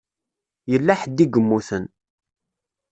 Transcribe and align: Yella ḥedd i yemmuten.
Yella 0.71 0.93
ḥedd 1.01 1.17
i 1.25 1.25
yemmuten. 1.33 1.85